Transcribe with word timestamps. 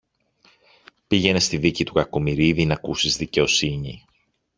πήγαινε 1.07 1.39
στη 1.39 1.57
δίκη 1.57 1.83
του 1.83 1.93
Κακομοιρίδη, 1.93 2.65
ν' 2.65 2.71
ακούσεις 2.71 3.17
δικαιοσύνη. 3.17 4.05